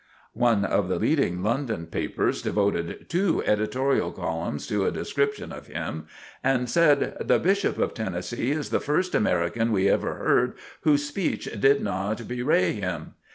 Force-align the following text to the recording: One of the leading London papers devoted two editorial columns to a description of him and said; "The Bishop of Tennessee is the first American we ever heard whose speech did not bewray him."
One 0.33 0.65
of 0.65 0.89
the 0.89 0.97
leading 0.97 1.43
London 1.43 1.85
papers 1.85 2.41
devoted 2.41 3.05
two 3.07 3.43
editorial 3.45 4.11
columns 4.11 4.65
to 4.65 4.87
a 4.87 4.91
description 4.91 5.51
of 5.51 5.67
him 5.67 6.07
and 6.43 6.67
said; 6.67 7.17
"The 7.23 7.37
Bishop 7.37 7.77
of 7.77 7.93
Tennessee 7.93 8.49
is 8.49 8.71
the 8.71 8.79
first 8.79 9.13
American 9.13 9.71
we 9.71 9.87
ever 9.87 10.15
heard 10.15 10.53
whose 10.81 11.05
speech 11.07 11.47
did 11.61 11.83
not 11.83 12.27
bewray 12.27 12.71
him." 12.73 13.13